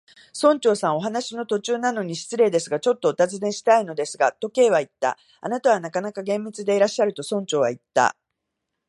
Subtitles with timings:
[0.39, 5.15] 「村長さん、お話の途中なのに失礼ですが、ちょっとおたずねしたいのですが」と、Ｋ はいった。
[5.41, 8.17] 「あなたはなかなか厳密でいらっしゃる」と、村長はいった。